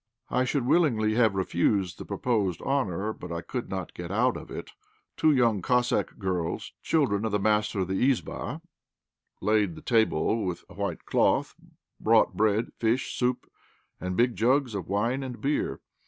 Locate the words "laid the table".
9.41-10.43